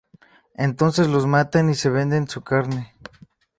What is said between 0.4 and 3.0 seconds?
Entonces los matan y se vende su carne.